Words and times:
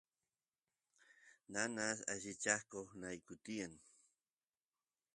nanas 1.53 1.99
allichakoq 2.13 2.87
nayku 3.01 3.33
tiyan 3.43 3.73